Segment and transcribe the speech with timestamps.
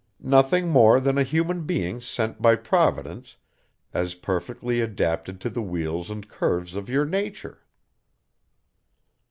[0.23, 3.37] Nothing more than a human being sent by Providence
[3.93, 7.61] as perfectly adapted to the wheels and curves of your nature."